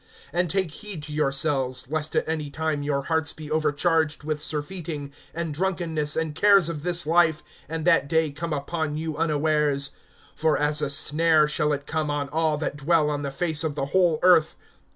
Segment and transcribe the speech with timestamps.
[0.33, 5.13] (34)And take heed to yourselves, lest at any time your hearts be overcharged with surfeiting,
[5.31, 9.91] and drunkenness, and cares of this life, and that day come upon you unawares.
[10.39, 13.75] (35)For as a snare shall it come on all that dwell on the face of
[13.75, 14.55] the whole earth.